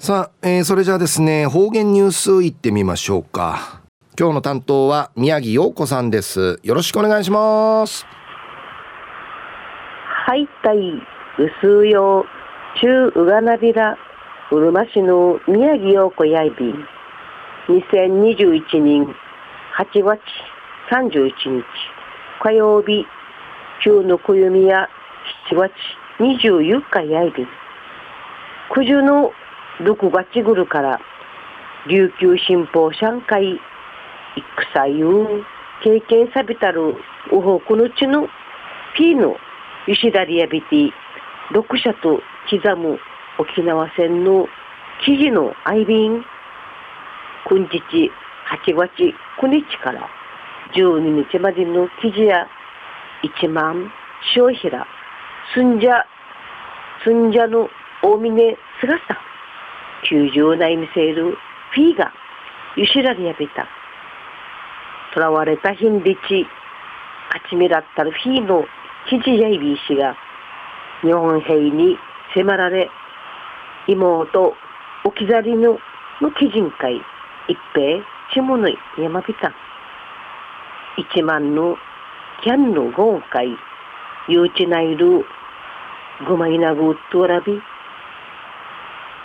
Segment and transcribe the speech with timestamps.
[0.00, 3.82] さあ、えー、それじゃあですね方言ニュースいってみましょうか。
[4.16, 6.60] 今日の担当は宮城陽子さんです。
[6.62, 8.06] よろしくお願いします。
[10.26, 10.78] はいたい
[11.36, 12.24] 薄よ
[12.80, 13.98] 中うがなびら
[14.52, 16.72] うるま市の宮城陽子やいび。
[17.66, 19.04] 2021年
[19.76, 20.20] 8月
[20.92, 21.64] 31日
[22.40, 23.04] 火曜日
[23.82, 24.88] 中の暦や
[25.50, 25.72] 7月
[26.20, 27.44] 24日やいび。
[28.72, 29.32] 九十の
[29.80, 31.00] 6月ぐるから
[31.88, 33.60] 琉球新報上海
[34.74, 35.44] 戦いう
[35.82, 36.96] 経験さびたる
[37.32, 38.28] うほくのちの
[38.96, 39.36] ピーの
[39.86, 40.90] 石田リアビティ。
[41.50, 42.20] 6社と
[42.50, 42.98] 刻む
[43.38, 44.46] 沖縄戦の
[45.04, 46.22] 記事の愛便。
[47.48, 47.78] 今日
[48.66, 48.90] 8月
[49.40, 50.08] 9日から
[50.74, 52.46] 12日までの記事や
[53.40, 53.90] 1万
[54.34, 54.86] 小平。
[55.54, 56.04] 寸者
[57.04, 57.70] 寸者の
[58.02, 59.28] 大峰姿
[60.04, 61.36] 90内見せる
[61.74, 62.12] フィーが
[62.76, 63.66] ゆしらりやびた。
[65.14, 66.46] 囚われたヒンリチ
[67.28, 68.64] 勝ち目だったるフィーの
[69.08, 70.16] 記事やいびいしが
[71.02, 71.96] 日本兵に
[72.34, 72.90] 迫られ
[73.86, 74.54] 妹
[75.04, 75.78] 置き去りの
[76.20, 77.00] の基人会
[77.48, 78.04] 一平
[78.34, 79.52] ちもの山びた。
[80.98, 81.76] 一万の
[82.42, 83.48] キャンのゴン会
[84.28, 85.24] ゆうちないる
[86.26, 87.60] ぐまいなぐっとらび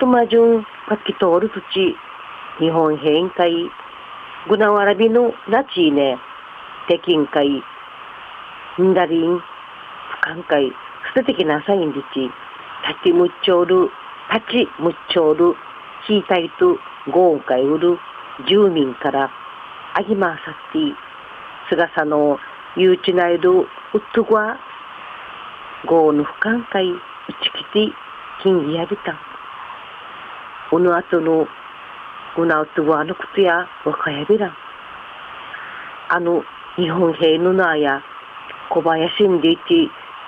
[0.00, 1.94] とまじゅんかき通る土地
[2.58, 3.52] 日本変会
[4.48, 6.16] ぐなわらびのなちね
[6.88, 7.62] 北京会
[8.82, 10.72] んだりん不寛会
[11.14, 12.20] 捨ててきなさいんりち
[12.88, 13.90] 立ちむっちょる
[14.32, 15.54] 立ちむっちょる
[16.08, 16.78] 聞いたいと
[17.12, 17.98] ごんかいうる
[18.48, 19.30] 住民から
[19.94, 20.78] あぎまさって
[21.68, 22.38] 菅さの
[22.76, 23.66] ゆうちないるうっ
[24.14, 24.56] とごわ。
[25.86, 26.96] ごの不寛会う
[27.42, 27.92] ちきて
[28.42, 29.29] 金ぎやびた。
[30.78, 31.46] のあとの
[32.36, 34.54] うなうとわのことやわかやびら
[36.08, 36.42] あの
[36.76, 38.02] 日本兵のなや
[38.70, 39.62] 小林んでいて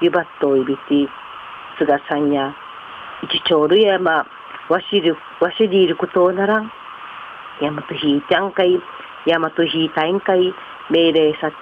[0.00, 1.08] ゆばっといびて
[1.78, 2.54] 菅さんや
[3.22, 4.26] 一丁るやま
[4.69, 6.70] わしるわしでいることならん。
[7.60, 8.80] やまとひいちゃんかい
[9.26, 10.53] やまとひいたんかい
[10.91, 11.56] 命令さって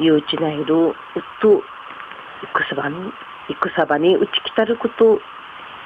[0.00, 0.94] ゆうちないるうっ
[1.40, 1.62] と
[2.42, 3.12] 戦場に
[3.48, 5.18] 戦場に打ちきたること。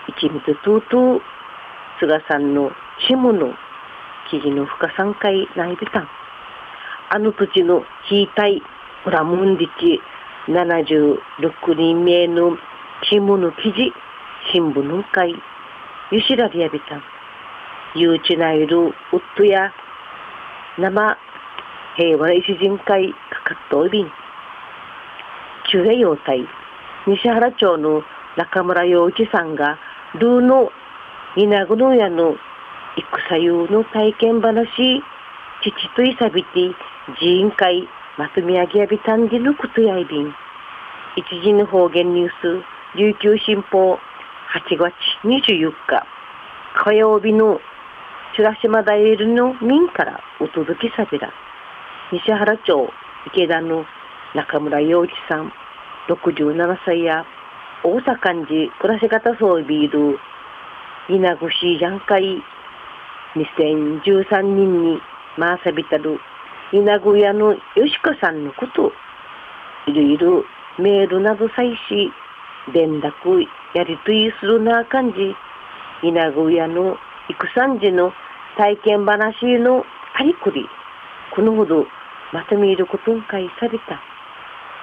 [0.09, 1.21] 一味とうとう
[2.01, 2.71] 菅さんの
[3.07, 3.55] シムの
[4.31, 6.09] 記事の深三回内びたん。
[7.11, 8.63] あの土地の引いたい
[9.05, 10.01] プラムンディチ
[10.49, 12.57] 76人目の
[13.03, 13.93] シムの記事、
[14.53, 15.35] 新聞の会、
[16.11, 17.03] ゆしらりやびたん。
[17.95, 18.93] ゆうちないるうっ
[19.37, 19.73] とや
[20.79, 21.19] 生
[21.97, 24.07] 平和一人会かかっといびん。
[25.71, 26.47] 中平洋隊、
[27.07, 28.03] 西原町の
[28.37, 29.79] 中村洋一さんが、
[30.15, 30.71] ルーの
[31.37, 32.35] 稲子のやの
[32.97, 34.67] 戦ゆの体験話、
[35.63, 36.75] 父といさびて、
[37.21, 40.35] 寺院会、まとめ上げやびたんでのことやいびん。
[41.15, 42.65] 一時の方言ニュース、
[42.97, 44.93] 琉球新報、8月
[45.23, 46.05] 24日、
[46.75, 47.61] 火曜日の
[48.35, 51.33] チュラシマダイルの民からお届けさびら。
[52.11, 52.91] 西原町、
[53.29, 53.85] 池田の
[54.35, 55.53] 中村洋一さん、
[56.09, 57.25] 67歳や、
[57.85, 60.19] 大阪寺暮らし方そうビール、
[61.11, 62.23] 稲越ジャン会
[63.35, 65.01] 2013人に
[65.37, 66.21] まさびたる
[66.73, 68.93] 稲小屋のよしこさんのこと
[69.91, 70.45] いろいろ
[70.79, 72.13] メールなどさいし
[72.73, 73.45] 連絡
[73.75, 75.35] やりとりするなあ感じ
[76.07, 76.97] 稲小屋の
[77.29, 78.13] 育三時の
[78.57, 79.85] 体験話の
[80.15, 80.65] ありくり
[81.35, 81.87] このほど
[82.33, 84.01] まとめることん会された。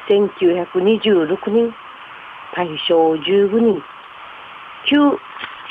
[0.10, 1.74] 1926年
[2.54, 3.82] 大正15人
[4.90, 5.20] 旧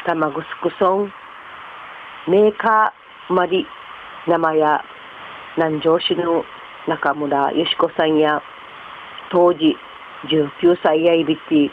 [0.06, 1.12] 玉城村
[2.28, 3.66] メーカーまり
[4.28, 4.80] 生や
[5.56, 6.44] 南城市の
[6.86, 8.40] 中村よし子さんや
[9.32, 9.76] 当時
[10.28, 11.70] 19歳やいびて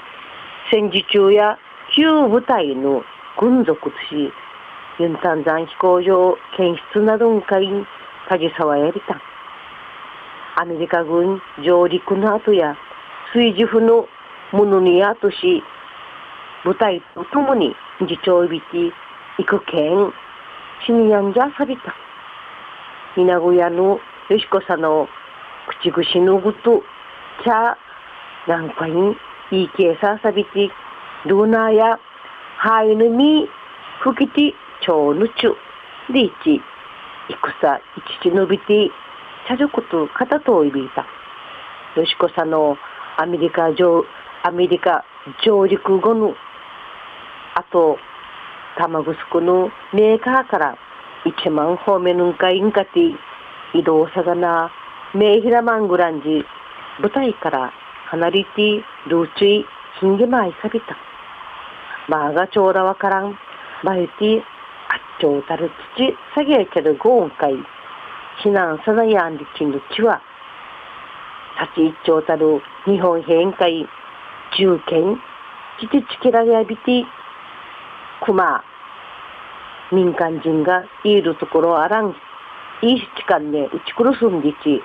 [0.71, 1.59] 戦時中や
[1.95, 3.03] 旧部隊の
[3.39, 4.31] 軍属とし
[5.00, 7.85] ユンタン山飛行場検出などの会に
[8.30, 9.21] 携わやりた
[10.59, 12.75] アメリカ軍上陸の後や
[13.33, 14.07] 水樹府の
[14.51, 15.63] ものにやとし
[16.63, 18.92] 部隊とともに自長いびき
[19.38, 20.13] 行くけん
[20.86, 21.94] 死にやんじゃさびた。
[23.18, 24.00] 稲小屋の
[24.30, 25.07] よしこさの
[25.81, 26.81] 口串のぐと
[27.44, 27.77] ちゃ
[28.48, 29.15] なんかに
[29.51, 30.71] いいけささびて
[31.25, 32.00] ルナや
[32.57, 33.48] ハイヌみ
[34.01, 34.54] ふきて
[34.86, 35.56] ちょうぬちゅ
[36.12, 36.62] でいち
[37.30, 37.81] 戦い
[38.24, 38.89] ちちのびて
[39.48, 41.06] ちゃじょことかたといびいた。
[42.00, 42.77] よしこさの
[43.18, 44.04] アメリカ上
[44.44, 45.06] アメリカ
[45.45, 46.33] 上陸後の
[47.73, 47.97] と
[48.77, 50.77] 玉城のメーカーから
[51.25, 52.99] 1万方面のんかいんかて
[53.73, 54.71] 移動さがな、
[55.15, 56.45] メイヒラマングランジ、
[56.99, 57.73] 舞台から
[58.09, 59.65] 離れてルーチイ、
[59.99, 60.95] ヒンゲマイサビタ。
[62.07, 63.37] マーガチョーラワカラン、
[63.83, 64.43] マユティ、あっ
[65.19, 67.53] ちょうたる土、下げちゃるゴーンかい、
[68.43, 70.21] 避難さなやんりちんのちは、
[71.61, 73.87] 立ち一丁たる日本変会、
[74.57, 75.15] 中堅、
[75.79, 77.05] ちちちきらやびて、
[78.25, 78.63] 熊、
[79.91, 82.15] 民間人がいるところあらん、
[82.81, 84.81] いい時間で打ち殺すんでち、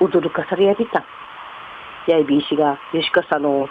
[0.00, 1.04] うるかされやびた。
[2.06, 3.68] やいびいしが、よしかさの、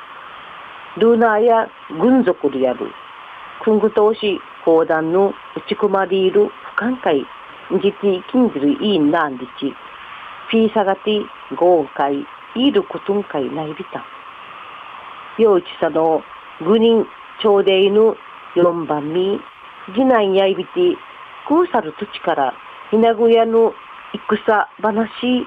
[0.98, 1.68] ルーナーや
[2.00, 2.92] 軍属でやる、
[3.64, 5.34] くんぐとおし、砲弾の打
[5.68, 7.26] ち込まれいる不寛解、
[7.72, 9.74] じき、きんじるいいなんでち、
[10.52, 11.26] ピーサガティ、
[11.56, 12.24] ゴーカイ、
[12.56, 14.06] いることんかいないびた。
[15.42, 16.22] ようちさの、
[16.62, 17.08] 軍人、
[17.42, 18.16] 朝礼の
[18.58, 19.40] 4番目、
[19.94, 20.98] 次男やいびて、
[21.48, 22.54] くうさる土地から、
[22.90, 23.72] ひなごやの
[24.14, 25.46] 戦話、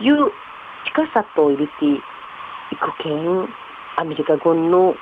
[0.00, 0.30] ゆう
[0.84, 3.48] 近さといびて、いくけん、
[3.96, 4.94] アメリカ軍の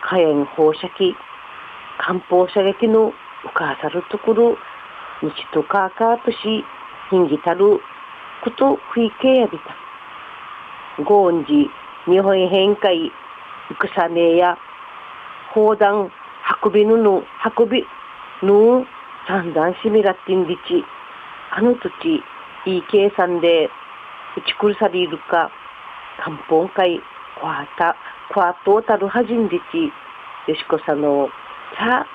[0.00, 1.14] 火炎放射器、
[1.98, 4.56] 艦砲射撃のうかさるところ、
[5.22, 6.64] 道とかかとし、
[7.10, 7.80] ひんぎたる、
[8.42, 11.02] こと食いけやびた。
[11.04, 11.68] ごんじ、
[12.06, 13.12] 日本返会、
[13.70, 14.56] 戦えや、
[15.56, 16.12] 砲弾、
[16.62, 17.22] 運びぬの、
[17.56, 17.82] 運び
[18.42, 18.86] ぬ、
[19.26, 20.84] 三段しみらってんりち、
[21.50, 22.22] あの土地、
[22.70, 23.70] いい計算で、
[24.36, 25.50] 打ちくるされるか、
[26.22, 27.00] 漢方会、
[27.40, 27.96] こわた、
[28.34, 29.86] こわとたるはじんりち、
[30.50, 31.30] よしこさの、
[31.78, 32.06] さ、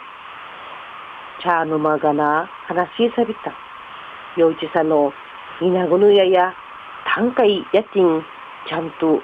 [1.41, 3.51] 茶の間がな、話しさびた。
[4.39, 5.11] ようちさの、
[5.61, 6.53] いなごぬやや、
[7.15, 8.23] 単価やちん、
[8.69, 9.19] ちゃんと、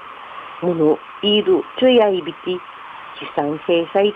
[0.65, 2.57] もの、いる、ちょやいびて、
[3.19, 4.13] 悲惨閉鎖、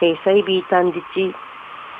[0.00, 1.34] 閉鎖ビータンジチ、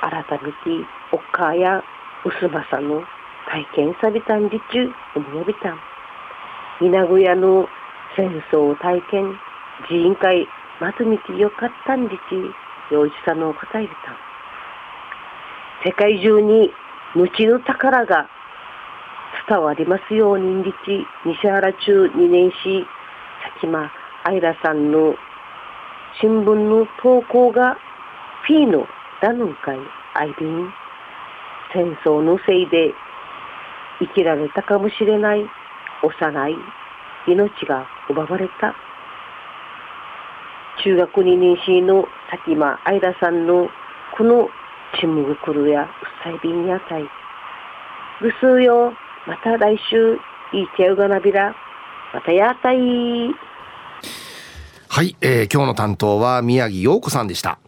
[0.01, 1.83] 改めて、おっかや、
[2.25, 3.03] うすまさの、
[3.49, 5.79] 体験さびたんじちゅ、うむやびたん。
[6.81, 7.67] 稲小屋の
[8.15, 9.39] 戦争体験、
[9.87, 10.47] 寺院会、
[10.79, 14.17] まとめてよかったんじち、ようちさの答えびたん。
[15.85, 16.73] 世界中に、
[17.15, 18.29] 無知の宝が、
[19.47, 20.73] 伝わりますように日
[21.25, 22.85] 西原中2年し、
[23.43, 23.91] さきま
[24.23, 25.15] あいらさんの
[26.21, 27.75] 新聞の投稿が
[28.45, 28.85] フィーの
[29.23, 29.75] ダヌン会
[30.13, 30.71] アイビン。
[31.73, 32.93] 戦争のせいで
[33.99, 35.45] 生きられたかもしれない
[36.03, 36.55] 幼い
[37.27, 38.75] 命が奪われた。
[40.83, 43.67] 中学2年生のさきまあいらさんの
[44.15, 44.47] この
[44.99, 45.87] チムグクルやうっ
[46.23, 47.03] さいびんやたい
[48.21, 48.93] ぐすうよ。
[49.25, 50.15] また来週、
[50.53, 51.55] いいちゃうがなびら。
[52.13, 52.77] またやったい。
[54.93, 57.60] はい、えー、今日の担当は宮城陽子さんでした。